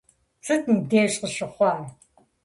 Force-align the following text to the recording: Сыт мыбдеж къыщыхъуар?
Сыт 0.45 0.63
мыбдеж 0.71 1.13
къыщыхъуар? 1.21 1.79